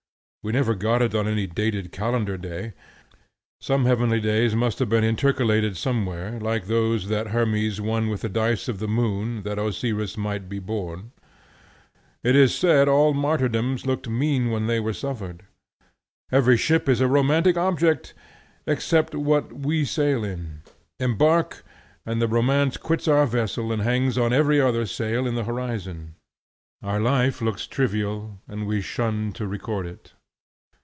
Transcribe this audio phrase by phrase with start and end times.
[0.43, 2.73] We never got it on any dated calendar day.
[3.59, 8.67] Some heavenly days must have been intercalated somewhere, like those that Hermes won with dice
[8.67, 11.11] of the Moon, that Osiris might be born.
[12.23, 15.43] It is said all martyrdoms looked mean when they were suffered.
[16.31, 18.15] Every ship is a romantic object,
[18.65, 20.63] except that we sail in.
[20.99, 21.63] Embark,
[22.03, 26.15] and the romance quits our vessel and hangs on every other sail in the horizon.
[26.81, 30.13] Our life looks trivial, and we shun to record it.